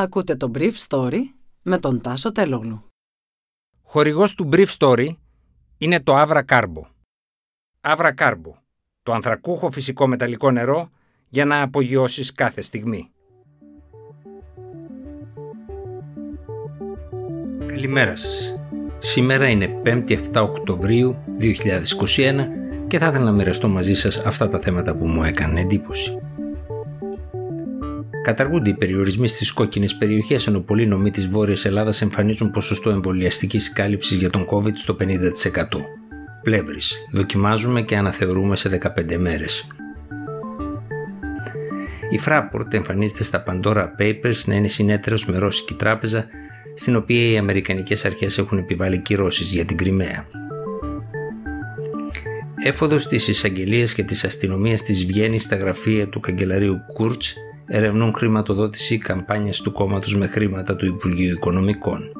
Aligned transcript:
Ακούτε 0.00 0.36
το 0.36 0.50
Brief 0.54 0.72
Story 0.88 1.18
με 1.62 1.78
τον 1.78 2.00
Τάσο 2.00 2.32
Τελόγλου. 2.32 2.84
Χορηγός 3.82 4.34
του 4.34 4.48
Brief 4.52 4.66
Story 4.78 5.08
είναι 5.78 6.00
το 6.00 6.20
Avra 6.20 6.42
Carbo. 6.48 6.82
Avra 7.80 8.14
Carbo, 8.14 8.52
το 9.02 9.12
ανθρακούχο 9.12 9.70
φυσικό 9.70 10.06
μεταλλικό 10.06 10.50
νερό 10.50 10.90
για 11.28 11.44
να 11.44 11.62
απογειώσεις 11.62 12.32
κάθε 12.32 12.60
στιγμή. 12.60 13.10
Καλημέρα 17.66 18.16
σας. 18.16 18.58
Σήμερα 18.98 19.48
είναι 19.48 19.82
5η 19.84 20.10
7 20.10 20.42
Οκτωβρίου 20.42 21.16
2021 21.38 22.48
και 22.86 22.98
θα 22.98 23.06
ήθελα 23.06 23.24
να 23.24 23.32
μοιραστώ 23.32 23.68
μαζί 23.68 23.94
σας 23.94 24.18
αυτά 24.18 24.48
τα 24.48 24.60
θέματα 24.60 24.94
που 24.94 25.06
μου 25.06 25.22
έκανε 25.24 25.60
εντύπωση. 25.60 26.18
Καταργούνται 28.22 28.70
οι 28.70 28.74
περιορισμοί 28.74 29.28
στις 29.28 29.52
κόκκινες 29.52 29.94
περιοχές, 29.94 30.46
ενώ 30.46 30.60
πολλοί 30.60 30.86
νομοί 30.86 31.10
της 31.10 31.28
Βόρειας 31.28 31.64
Ελλάδας 31.64 32.02
εμφανίζουν 32.02 32.50
ποσοστό 32.50 32.90
εμβολιαστικής 32.90 33.72
κάλυψης 33.72 34.18
για 34.18 34.30
τον 34.30 34.46
COVID 34.50 34.72
στο 34.74 34.94
50%. 34.94 35.84
Πλεύρης. 36.42 37.06
Δοκιμάζουμε 37.12 37.82
και 37.82 37.96
αναθεωρούμε 37.96 38.56
σε 38.56 38.68
15 38.68 39.16
μέρες. 39.16 39.66
Η 42.10 42.20
Fraport 42.26 42.74
εμφανίζεται 42.74 43.22
στα 43.22 43.44
Pandora 43.46 43.86
Papers 43.98 44.44
να 44.44 44.54
είναι 44.54 44.68
συνέτερος 44.68 45.26
με 45.26 45.38
ρώσικη 45.38 45.74
τράπεζα, 45.74 46.26
στην 46.74 46.96
οποία 46.96 47.30
οι 47.30 47.38
Αμερικανικές 47.38 48.04
αρχές 48.04 48.38
έχουν 48.38 48.58
επιβάλει 48.58 48.98
κυρώσεις 48.98 49.52
για 49.52 49.64
την 49.64 49.76
Κρυμαία. 49.76 50.26
Έφοδος 52.64 53.06
της 53.06 53.28
εισαγγελίας 53.28 53.94
και 53.94 54.02
της 54.02 54.24
αστυνομίας 54.24 54.82
της 54.82 55.06
Βιέννης 55.06 55.42
στα 55.42 55.56
γραφεία 55.56 56.08
του 56.08 56.20
καγκελαρίου 56.20 56.76
Κούρτς 56.92 57.34
ερευνούν 57.72 58.12
χρηματοδότηση 58.12 58.98
καμπάνιας 58.98 59.60
του 59.60 59.72
κόμματος 59.72 60.16
με 60.16 60.26
χρήματα 60.26 60.76
του 60.76 60.86
Υπουργείου 60.86 61.32
Οικονομικών. 61.32 62.12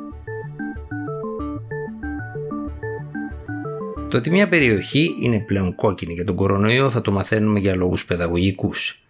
Το 4.10 4.16
ότι 4.16 4.30
μια 4.30 4.48
περιοχή 4.48 5.16
είναι 5.22 5.38
πλέον 5.38 5.74
κόκκινη 5.74 6.12
για 6.12 6.24
τον 6.24 6.34
κορονοϊό 6.34 6.90
θα 6.90 7.00
το 7.00 7.12
μαθαίνουμε 7.12 7.58
για 7.58 7.74
λόγους 7.74 8.04
παιδαγωγικούς. 8.04 9.04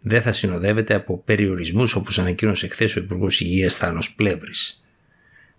Δεν 0.00 0.22
θα 0.22 0.32
συνοδεύεται 0.32 0.94
από 0.94 1.22
περιορισμούς 1.24 1.94
όπως 1.94 2.18
ανακοίνωσε 2.18 2.68
χθες 2.68 2.96
ο 2.96 3.00
Υπουργός 3.00 3.40
Υγείας 3.40 3.76
Θάνος 3.76 4.14
Πλεύρης. 4.14 4.84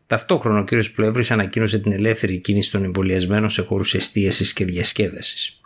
Ταυτόχρονα 0.08 0.60
ο 0.60 0.64
κ. 0.64 0.70
Πλεύρης 0.96 1.32
ανακοίνωσε 1.32 1.80
την 1.80 1.92
ελεύθερη 1.92 2.38
κίνηση 2.38 2.72
των 2.72 2.84
εμβολιασμένων 2.84 3.50
σε 3.50 3.62
χώρους 3.62 3.94
εστίασης 3.94 4.54
και 4.54 4.66
διασκέδασης. 4.66 5.62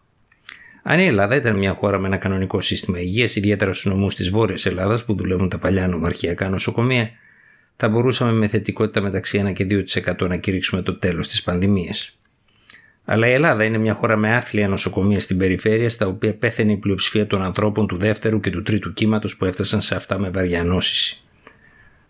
Αν 0.83 0.99
η 0.99 1.05
Ελλάδα 1.05 1.35
ήταν 1.35 1.57
μια 1.57 1.73
χώρα 1.73 1.99
με 1.99 2.07
ένα 2.07 2.17
κανονικό 2.17 2.61
σύστημα 2.61 2.99
υγείας, 2.99 3.35
ιδιαίτερα 3.35 3.73
στους 3.73 3.91
νομούς 3.91 4.15
της 4.15 4.29
Βόρειας 4.29 4.65
Ελλάδας 4.65 5.05
που 5.05 5.15
δουλεύουν 5.15 5.49
τα 5.49 5.57
παλιά 5.57 5.87
νομαρχιακά 5.87 6.49
νοσοκομεία, 6.49 7.09
θα 7.75 7.89
μπορούσαμε 7.89 8.31
με 8.31 8.47
θετικότητα 8.47 9.01
μεταξύ 9.01 9.43
1 9.47 9.53
και 9.53 9.65
2% 9.65 10.27
να 10.27 10.37
κηρύξουμε 10.37 10.81
το 10.81 10.97
τέλος 10.97 11.27
της 11.27 11.43
πανδημίας. 11.43 12.19
Αλλά 13.05 13.27
η 13.27 13.31
Ελλάδα 13.31 13.63
είναι 13.63 13.77
μια 13.77 13.93
χώρα 13.93 14.15
με 14.15 14.35
άθλια 14.35 14.67
νοσοκομεία 14.67 15.19
στην 15.19 15.37
περιφέρεια, 15.37 15.89
στα 15.89 16.07
οποία 16.07 16.35
πέθανε 16.35 16.71
η 16.71 16.77
πλειοψηφία 16.77 17.27
των 17.27 17.41
ανθρώπων 17.41 17.87
του 17.87 17.97
δεύτερου 17.97 18.39
και 18.39 18.49
του 18.49 18.61
τρίτου 18.61 18.93
κύματος 18.93 19.37
που 19.37 19.45
έφτασαν 19.45 19.81
σε 19.81 19.95
αυτά 19.95 20.19
με 20.19 20.29
βαριά 20.29 20.63
νόσηση. 20.63 21.21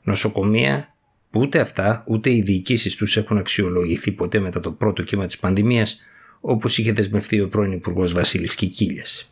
Νοσοκομεία 0.04 0.94
που 1.32 1.40
ούτε 1.40 1.60
αυτά 1.60 2.04
ούτε 2.08 2.30
οι 2.30 2.42
διοικήσεις 2.42 2.96
τους 2.96 3.18
έχουν 3.18 3.38
αξιολογηθεί 3.38 4.12
ποτέ 4.12 4.40
μετά 4.40 4.60
το 4.60 4.72
πρώτο 4.72 5.04
κύμα 5.04 5.26
της 5.26 5.38
πανδημίας, 5.38 6.02
όπως 6.42 6.78
είχε 6.78 6.92
δεσμευτεί 6.92 7.40
ο 7.40 7.48
πρώην 7.48 7.72
Υπουργός 7.72 8.14
Βασίλης 8.14 8.56
Κικίλιας. 8.56 9.30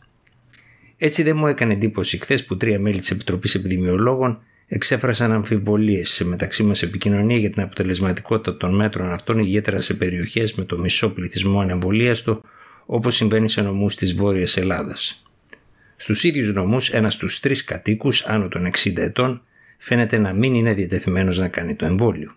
Έτσι 0.97 1.23
δεν 1.23 1.37
μου 1.37 1.47
έκανε 1.47 1.73
εντύπωση 1.73 2.17
χθες 2.17 2.45
που 2.45 2.57
τρία 2.57 2.79
μέλη 2.79 2.99
της 2.99 3.11
Επιτροπής 3.11 3.55
Επιδημιολόγων 3.55 4.39
εξέφρασαν 4.67 5.31
αμφιβολίες 5.31 6.09
σε 6.09 6.25
μεταξύ 6.25 6.63
μας 6.63 6.81
επικοινωνία 6.81 7.37
για 7.37 7.49
την 7.49 7.61
αποτελεσματικότητα 7.61 8.57
των 8.57 8.75
μέτρων 8.75 9.11
αυτών, 9.11 9.39
ιδιαίτερα 9.39 9.81
σε 9.81 9.93
περιοχές 9.93 10.53
με 10.53 10.63
το 10.63 10.77
μισό 10.77 11.09
πληθυσμό 11.13 11.59
ανεμβολίαστο, 11.59 12.41
όπως 12.85 13.15
συμβαίνει 13.15 13.49
σε 13.49 13.61
νομούς 13.61 13.95
της 13.95 14.13
Βόρειας 14.13 14.57
Ελλάδας. 14.57 15.23
Στους 15.95 16.23
ίδιους 16.23 16.53
νομούς, 16.53 16.89
ένας 16.89 17.13
στους 17.13 17.39
τρεις 17.39 17.63
κατοίκους 17.63 18.25
άνω 18.25 18.47
των 18.47 18.65
60 18.65 19.01
ετών 19.01 19.41
φαίνεται 19.77 20.17
να 20.17 20.33
μην 20.33 20.53
είναι 20.53 20.73
διατεθειμένος 20.73 21.37
να 21.37 21.47
κάνει 21.47 21.75
το 21.75 21.85
εμβόλιο. 21.85 22.31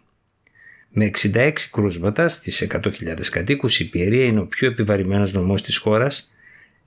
Με 0.95 1.11
66 1.35 1.53
κρούσματα 1.71 2.29
στις 2.29 2.67
100.000 2.71 2.91
κατοίκους 3.31 3.81
η 3.81 3.91
Πιερία 3.91 4.25
είναι 4.25 4.41
ο 4.41 4.47
πιο 4.47 4.69
επιβαρημένος 4.69 5.33
νομός 5.33 5.63
της 5.63 5.77
χώρας 5.77 6.33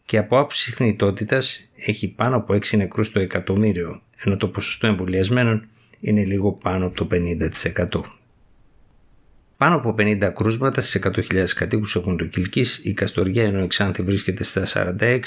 και 0.05 0.17
από 0.17 0.37
άποψη 0.39 0.71
θνητότητας 0.71 1.69
έχει 1.75 2.07
πάνω 2.07 2.35
από 2.35 2.53
6 2.53 2.77
νεκρούς 2.77 3.11
το 3.11 3.19
εκατομμύριο 3.19 4.01
ενώ 4.15 4.37
το 4.37 4.47
ποσοστό 4.47 4.87
εμβολιασμένων 4.87 5.67
είναι 5.99 6.23
λίγο 6.23 6.51
πάνω 6.51 6.85
από 6.85 6.95
το 6.95 7.07
50%. 7.11 8.01
Πάνω 9.57 9.75
από 9.75 9.95
50 9.97 10.31
κρούσματα 10.35 10.81
στις 10.81 11.01
100.000 11.05 11.45
κατοίκους 11.55 11.95
έχουν 11.95 12.17
το 12.17 12.25
Κιλκής, 12.25 12.85
η 12.85 12.93
Καστοριά 12.93 13.43
ενώ 13.43 13.63
η 13.63 13.67
Ξάνθη 13.67 14.01
βρίσκεται 14.01 14.43
στα 14.43 14.65
46 14.99 15.19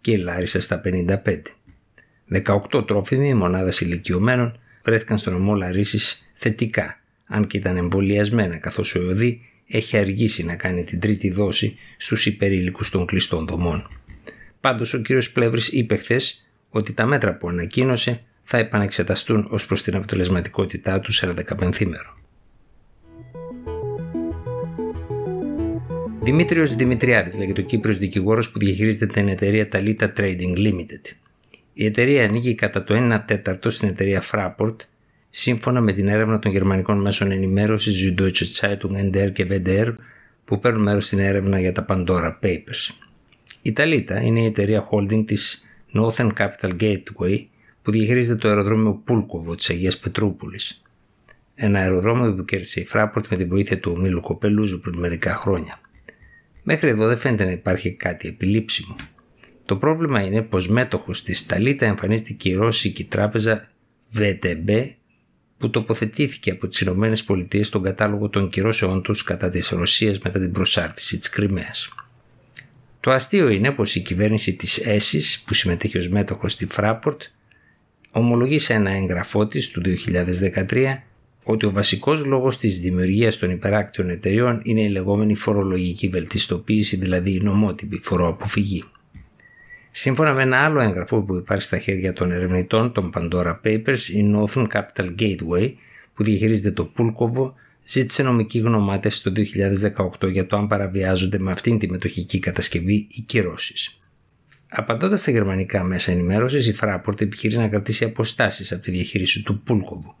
και 0.00 0.10
η 0.10 0.16
Λάρισα 0.16 0.60
στα 0.60 0.80
55. 0.84 1.42
18 2.72 2.86
τρόφιμοι 2.86 3.34
μονάδας 3.34 3.80
ηλικιωμένων 3.80 4.58
βρέθηκαν 4.84 5.18
στον 5.18 5.32
νομό 5.32 5.54
Λαρίσης 5.54 6.30
θετικά 6.34 6.97
αν 7.28 7.46
και 7.46 7.56
ήταν 7.56 7.76
εμβολιασμένα 7.76 8.56
καθώς 8.56 8.94
ο 8.94 9.02
ΕΟΔΗ 9.02 9.40
έχει 9.66 9.96
αργήσει 9.96 10.44
να 10.44 10.54
κάνει 10.54 10.84
την 10.84 11.00
τρίτη 11.00 11.30
δόση 11.30 11.76
στους 11.96 12.26
υπερήλικους 12.26 12.90
των 12.90 13.06
κλειστών 13.06 13.46
δομών. 13.46 13.88
Πάντως 14.60 14.94
ο 14.94 14.98
κύριος 14.98 15.32
Πλεύρης 15.32 15.68
είπε 15.68 15.96
χθες 15.96 16.48
ότι 16.68 16.92
τα 16.92 17.06
μέτρα 17.06 17.36
που 17.36 17.48
ανακοίνωσε 17.48 18.22
θα 18.42 18.58
επανεξεταστούν 18.58 19.46
ως 19.50 19.66
προς 19.66 19.82
την 19.82 19.96
αποτελεσματικότητά 19.96 21.00
του 21.00 21.12
σε 21.12 21.24
ένα 21.26 21.34
δεκαπενθήμερο. 21.34 22.16
Δημήτριος 26.22 26.74
Δημητριάδης 26.74 27.36
λέγεται 27.38 27.60
ο 27.60 27.64
Κύπριος 27.64 27.98
δικηγόρος 27.98 28.50
που 28.50 28.58
διαχειρίζεται 28.58 29.06
την 29.06 29.28
εταιρεία 29.28 29.68
Talita 29.72 30.12
Trading 30.16 30.56
Limited. 30.56 31.14
Η 31.72 31.84
εταιρεία 31.84 32.24
ανήκει 32.24 32.54
κατά 32.54 32.84
το 32.84 32.94
1 33.14 33.22
τέταρτο 33.26 33.70
στην 33.70 33.88
εταιρεία 33.88 34.22
Fraport 34.32 34.76
σύμφωνα 35.30 35.80
με 35.80 35.92
την 35.92 36.08
έρευνα 36.08 36.38
των 36.38 36.50
γερμανικών 36.50 37.00
μέσων 37.00 37.30
ενημέρωσης 37.30 38.04
Süddeutsche 38.04 38.44
Zeitung 38.60 39.10
NDR 39.10 39.32
και 39.32 39.46
WDR 39.50 39.94
που 40.44 40.58
παίρνουν 40.58 40.82
μέρος 40.82 41.06
στην 41.06 41.18
έρευνα 41.18 41.60
για 41.60 41.72
τα 41.72 41.86
Pandora 41.88 42.32
Papers. 42.42 42.90
Η 43.62 43.72
Talita 43.76 44.22
είναι 44.22 44.40
η 44.40 44.44
εταιρεία 44.44 44.88
holding 44.90 45.26
της 45.26 45.64
Northern 45.94 46.30
Capital 46.38 46.80
Gateway 46.80 47.44
που 47.82 47.90
διαχειρίζεται 47.90 48.38
το 48.38 48.48
αεροδρόμιο 48.48 49.02
Πούλκοβο 49.04 49.54
της 49.54 49.70
Αγίας 49.70 49.98
Πετρούπολης. 49.98 50.82
Ένα 51.54 51.78
αεροδρόμιο 51.78 52.34
που 52.34 52.44
κέρδισε 52.44 52.80
η 52.80 52.88
Fraport 52.92 53.26
με 53.30 53.36
τη 53.36 53.44
βοήθεια 53.44 53.78
του 53.78 53.94
ομίλου 53.96 54.20
Κοπελούζου 54.20 54.80
πριν 54.80 54.98
μερικά 54.98 55.34
χρόνια. 55.34 55.80
Μέχρι 56.62 56.88
εδώ 56.88 57.06
δεν 57.06 57.16
φαίνεται 57.16 57.44
να 57.44 57.50
υπάρχει 57.50 57.92
κάτι 57.92 58.28
επιλήψιμο. 58.28 58.94
Το 59.64 59.76
πρόβλημα 59.76 60.20
είναι 60.20 60.42
πως 60.42 60.68
μέτοχος 60.68 61.22
της 61.22 61.46
Ταλίτα 61.46 61.86
εμφανίζεται 61.86 62.32
και 62.32 62.48
η 62.48 62.54
ρώσικη 62.54 63.04
τράπεζα 63.04 63.68
VTB 64.18 64.90
που 65.58 65.70
τοποθετήθηκε 65.70 66.50
από 66.50 66.68
τις 66.68 66.80
Ηνωμένες 66.80 67.24
Πολιτείες 67.24 67.66
στον 67.66 67.82
κατάλογο 67.82 68.28
των 68.28 68.48
κυρώσεών 68.48 69.02
τους 69.02 69.22
κατά 69.22 69.48
της 69.48 69.68
Ρωσίας 69.68 70.18
μετά 70.18 70.38
την 70.38 70.52
προσάρτηση 70.52 71.18
της 71.18 71.28
Κρυμαίας. 71.28 71.88
Το 73.00 73.10
αστείο 73.10 73.48
είναι 73.48 73.70
πως 73.70 73.94
η 73.94 74.00
κυβέρνηση 74.00 74.56
της 74.56 74.78
ΕΣΥΣ 74.78 75.42
που 75.46 75.54
συμμετέχει 75.54 75.98
ως 75.98 76.08
μέτοχος 76.08 76.52
στη 76.52 76.66
Φράπορτ 76.66 77.22
ομολογεί 78.10 78.58
σε 78.58 78.72
ένα 78.72 78.90
έγγραφό 78.90 79.46
της 79.46 79.68
του 79.70 79.80
2013 79.80 81.02
ότι 81.42 81.66
ο 81.66 81.70
βασικός 81.70 82.24
λόγος 82.24 82.58
της 82.58 82.80
δημιουργίας 82.80 83.36
των 83.36 83.50
υπεράκτιων 83.50 84.10
εταιριών 84.10 84.60
είναι 84.62 84.80
η 84.80 84.88
λεγόμενη 84.88 85.34
φορολογική 85.34 86.08
βελτιστοποίηση, 86.08 86.96
δηλαδή 86.96 87.30
η 87.30 87.40
νομότυπη 87.42 88.00
φοροαποφυγή. 88.02 88.84
Σύμφωνα 90.00 90.34
με 90.34 90.42
ένα 90.42 90.64
άλλο 90.64 90.80
έγγραφο 90.80 91.22
που 91.22 91.34
υπάρχει 91.34 91.62
στα 91.62 91.78
χέρια 91.78 92.12
των 92.12 92.32
ερευνητών 92.32 92.92
των 92.92 93.10
Pandora 93.14 93.56
Papers, 93.64 94.00
η 94.14 94.34
Northern 94.34 94.66
Capital 94.72 95.14
Gateway, 95.18 95.72
που 96.14 96.22
διαχειρίζεται 96.22 96.70
το 96.70 96.84
Πούλκοβο, 96.84 97.54
ζήτησε 97.84 98.22
νομική 98.22 98.58
γνωμάτευση 98.58 99.22
το 99.22 99.32
2018 100.20 100.30
για 100.30 100.46
το 100.46 100.56
αν 100.56 100.68
παραβιάζονται 100.68 101.38
με 101.38 101.52
αυτήν 101.52 101.78
τη 101.78 101.90
μετοχική 101.90 102.38
κατασκευή 102.38 103.06
οι 103.10 103.20
κυρώσεις. 103.20 104.00
Απαντώντας 104.68 105.20
στα 105.20 105.30
γερμανικά 105.30 105.82
μέσα 105.82 106.12
ενημέρωσης, 106.12 106.66
η 106.66 106.76
Fraport 106.80 107.20
επιχειρεί 107.20 107.56
να 107.56 107.68
κρατήσει 107.68 108.04
αποστάσεις 108.04 108.72
από 108.72 108.82
τη 108.82 108.90
διαχείριση 108.90 109.42
του 109.42 109.60
Πούλκοβου, 109.62 110.14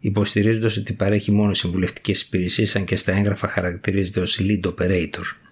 υποστηρίζοντας 0.00 0.76
ότι 0.76 0.92
παρέχει 0.92 1.32
μόνο 1.32 1.54
συμβουλευτικές 1.54 2.22
υπηρεσίες, 2.22 2.76
αν 2.76 2.84
και 2.84 2.96
στα 2.96 3.12
έγγραφα 3.12 3.48
χαρακτηρίζεται 3.48 4.20
ως 4.20 4.40
lead 4.42 4.60
operator. 4.74 5.43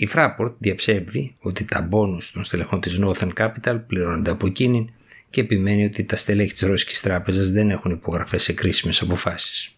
Η 0.00 0.08
Fraport 0.14 0.52
διαψεύδει 0.58 1.36
ότι 1.38 1.64
τα 1.64 1.80
μπόνους 1.80 2.32
των 2.32 2.44
στελεχών 2.44 2.80
της 2.80 3.00
Northern 3.02 3.30
Capital 3.36 3.80
πληρώνονται 3.86 4.30
από 4.30 4.46
εκείνη 4.46 4.88
και 5.30 5.40
επιμένει 5.40 5.84
ότι 5.84 6.04
τα 6.04 6.16
στελέχη 6.16 6.52
της 6.52 6.60
Ρώσικης 6.60 7.00
Τράπεζας 7.00 7.50
δεν 7.50 7.70
έχουν 7.70 7.90
υπογραφές 7.90 8.42
σε 8.42 8.52
κρίσιμες 8.52 9.00
αποφάσεις. 9.00 9.74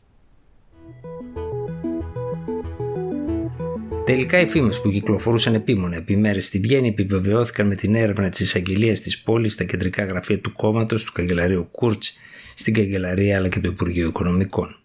Τελικά 4.04 4.40
οι 4.40 4.48
φήμες 4.48 4.80
που 4.80 4.90
κυκλοφορούσαν 4.90 5.54
επίμονα 5.54 5.96
επί 5.96 6.16
μέρες 6.16 6.46
στη 6.46 6.58
Βιέννη 6.58 6.88
επιβεβαιώθηκαν 6.88 7.66
με 7.66 7.74
την 7.74 7.94
έρευνα 7.94 8.28
της 8.28 8.40
εισαγγελίας 8.40 9.00
της 9.00 9.20
πόλης 9.20 9.52
στα 9.52 9.64
κεντρικά 9.64 10.04
γραφεία 10.04 10.40
του 10.40 10.52
κόμματος 10.52 11.04
του 11.04 11.12
καγκελαρίου 11.12 11.68
Κούρτς 11.70 12.18
στην 12.54 12.74
Καγκελαρία 12.74 13.36
αλλά 13.36 13.48
και 13.48 13.60
το 13.60 13.68
Υπουργείο 13.68 14.08
Οικονομικών. 14.08 14.76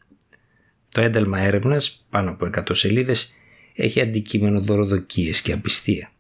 Το 0.91 1.01
ένταλμα 1.01 1.39
έρευνας, 1.39 2.05
πάνω 2.09 2.29
από 2.29 2.45
100 2.45 2.73
σελίδες, 2.73 3.31
έχει 3.77 4.01
αντικείμενο 4.01 4.61
δωροδοκίες 4.61 5.41
και 5.41 5.51
απιστία. 5.51 6.11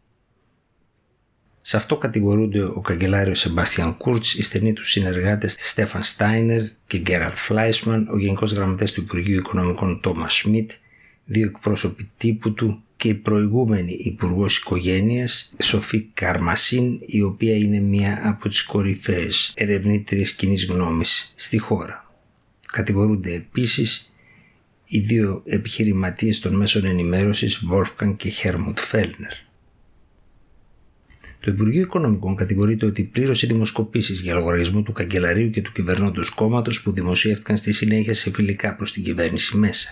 Σε 1.61 1.77
αυτό 1.77 1.97
κατηγορούνται 1.97 2.63
ο 2.63 2.81
καγκελάριος 2.81 3.39
Σεμπάστιαν 3.39 3.97
Κούρτς, 3.97 4.33
οι 4.33 4.43
στενοί 4.43 4.73
τους 4.73 4.91
συνεργάτες 4.91 5.55
Στέφαν 5.59 6.03
Στάινερ 6.03 6.61
και 6.87 6.97
Γκέραλτ 6.97 7.33
Φλάισμαν, 7.33 8.07
ο 8.11 8.17
Γενικός 8.17 8.51
Γραμματέας 8.51 8.91
του 8.91 9.01
Υπουργείου 9.01 9.37
Οικονομικών 9.37 9.99
Τόμας 10.01 10.33
Σμιτ, 10.33 10.71
δύο 11.25 11.45
εκπρόσωποι 11.45 12.11
τύπου 12.17 12.53
του 12.53 12.83
και 12.95 13.07
η 13.07 13.13
προηγούμενη 13.13 13.91
Υπουργός 13.91 14.57
Οικογένειας 14.57 15.53
Σοφή 15.61 16.01
Καρμασίν, 16.13 16.99
η 17.05 17.21
οποία 17.21 17.55
είναι 17.55 17.79
μία 17.79 18.21
από 18.23 18.49
τις 18.49 18.63
κορυφαίες 18.63 19.53
ερευνήτριες 19.55 20.31
κοινής 20.31 20.65
γνώμης 20.65 21.33
στη 21.35 21.57
χώρα. 21.57 22.11
Κατηγορούνται 22.71 23.33
επίσης 23.33 24.13
οι 24.87 24.99
δύο 24.99 25.41
επιχειρηματίες 25.45 26.39
των 26.39 26.55
μέσων 26.55 26.85
ενημέρωσης 26.85 27.63
Wolfgang 27.71 28.13
και 28.17 28.31
Helmut 28.43 28.77
Φέλνερ. 28.77 29.33
Το 31.39 31.51
Υπουργείο 31.51 31.81
Οικονομικών 31.81 32.35
κατηγορείται 32.35 32.85
ότι 32.85 33.03
πλήρωσε 33.03 33.47
δημοσκοπήσεις 33.47 34.19
για 34.19 34.33
λογαριασμό 34.33 34.81
του 34.81 34.91
καγκελαρίου 34.91 35.49
και 35.49 35.61
του 35.61 35.71
κυβερνώντος 35.71 36.29
κόμματος 36.29 36.81
που 36.81 36.91
δημοσιεύτηκαν 36.91 37.57
στη 37.57 37.71
συνέχεια 37.71 38.13
σε 38.13 38.31
φιλικά 38.31 38.75
προς 38.75 38.91
την 38.91 39.03
κυβέρνηση 39.03 39.57
μέσα. 39.57 39.89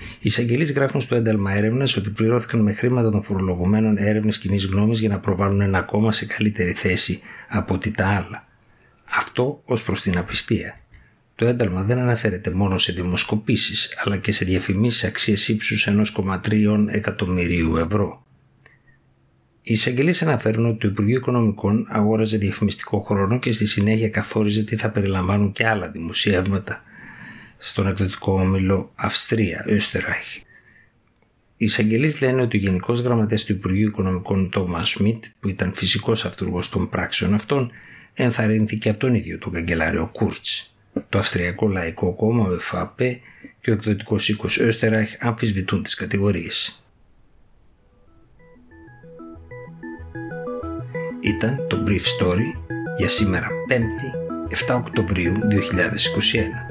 Οι 0.00 0.28
εισαγγελείς 0.28 0.72
γράφουν 0.72 1.00
στο 1.00 1.14
ένταλμα 1.14 1.52
έρευνα 1.52 1.88
ότι 1.98 2.10
πληρώθηκαν 2.10 2.60
με 2.60 2.72
χρήματα 2.72 3.10
των 3.10 3.22
φορολογουμένων 3.22 3.96
έρευνες 3.96 4.38
κοινή 4.38 4.56
γνώμης 4.56 5.00
για 5.00 5.08
να 5.08 5.18
προβάλλουν 5.18 5.60
ένα 5.60 5.82
κόμμα 5.82 6.12
σε 6.12 6.26
καλύτερη 6.26 6.72
θέση 6.72 7.20
από 7.48 7.74
ότι 7.74 7.90
τα 7.90 8.06
άλλα. 8.06 8.48
Αυτό 9.16 9.62
ως 9.64 9.82
προς 9.82 10.02
την 10.02 10.18
απιστία. 10.18 10.83
Το 11.36 11.46
ένταλμα 11.46 11.82
δεν 11.82 11.98
αναφέρεται 11.98 12.50
μόνο 12.50 12.78
σε 12.78 12.92
δημοσκοπήσεις, 12.92 13.94
αλλά 14.04 14.16
και 14.16 14.32
σε 14.32 14.44
διαφημίσεις 14.44 15.04
αξίες 15.04 15.48
ύψους 15.48 15.86
1,3 15.86 16.86
εκατομμυρίου 16.88 17.76
ευρώ. 17.76 18.24
Οι 19.62 19.72
εισαγγελίες 19.72 20.22
αναφέρουν 20.22 20.66
ότι 20.66 20.78
το 20.78 20.88
Υπουργείο 20.88 21.16
Οικονομικών 21.16 21.86
αγόραζε 21.90 22.36
διαφημιστικό 22.36 23.00
χρόνο 23.00 23.38
και 23.38 23.52
στη 23.52 23.66
συνέχεια 23.66 24.08
καθόριζε 24.08 24.62
τι 24.62 24.76
θα 24.76 24.90
περιλαμβάνουν 24.90 25.52
και 25.52 25.66
άλλα 25.66 25.88
δημοσιεύματα 25.88 26.82
στον 27.58 27.86
εκδοτικό 27.86 28.32
όμιλο 28.32 28.92
Αυστρία, 28.94 29.64
Österreich. 29.68 30.42
Οι 31.56 31.64
εισαγγελεί 31.64 32.16
λένε 32.20 32.42
ότι 32.42 32.56
ο 32.56 32.60
Γενικός 32.60 33.00
Γραμματέας 33.00 33.44
του 33.44 33.52
Υπουργείου 33.52 33.88
Οικονομικών 33.88 34.50
Τόμα 34.50 34.82
Σμιτ, 34.82 35.24
που 35.40 35.48
ήταν 35.48 35.72
φυσικός 35.74 36.24
αυτούργος 36.24 36.68
των 36.68 36.88
πράξεων 36.88 37.34
αυτών, 37.34 37.70
ενθαρρύνθηκε 38.14 38.88
από 38.88 38.98
τον 38.98 39.14
ίδιο 39.14 39.38
τον 39.38 39.52
καγκελάριο 39.52 40.10
Κούρτς. 40.12 40.73
Το 41.08 41.18
Αυστριακό 41.18 41.68
Λαϊκό 41.68 42.14
Κόμμα, 42.14 42.48
ο 42.48 42.52
ΕΦΑΠ 42.52 42.98
και 43.60 43.70
ο 43.70 43.72
εκδοτικός 43.72 44.28
οίκος 44.28 44.60
Österreich 44.60 45.16
αμφισβητούν 45.18 45.82
τις 45.82 45.94
κατηγορίες. 45.94 46.84
Ήταν 51.20 51.66
το 51.68 51.84
Brief 51.86 51.92
Story 52.20 52.58
για 52.96 53.08
σήμερα 53.08 53.48
5η 53.68 54.24
7 54.68 54.74
Οκτωβρίου 54.76 55.32
2021. 55.32 56.63